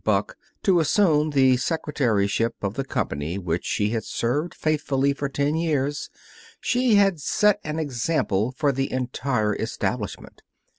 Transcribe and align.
Buck, 0.03 0.35
to 0.63 0.79
assume 0.79 1.29
the 1.29 1.57
secretaryship 1.57 2.55
of 2.63 2.73
the 2.73 2.83
company 2.83 3.37
which 3.37 3.63
she 3.63 3.91
had 3.91 4.03
served 4.03 4.55
faithfully 4.55 5.13
for 5.13 5.29
ten 5.29 5.55
years, 5.55 6.09
she 6.59 6.95
had 6.95 7.19
set 7.21 7.59
an 7.63 7.77
example 7.77 8.51
for 8.57 8.71
the 8.71 8.91
entire 8.91 9.55
establishment. 9.55 10.41